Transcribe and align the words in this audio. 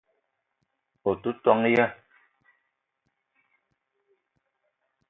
O 1.09 1.13
te 1.21 1.31
ton 1.43 1.59
ya? 1.75 1.85